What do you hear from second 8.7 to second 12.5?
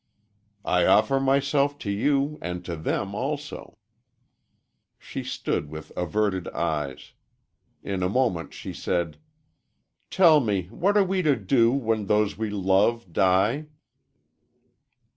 said, "Tell me what are we to do when those we